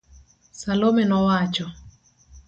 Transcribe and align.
Salome 0.61 1.03
nowacho 1.05 1.65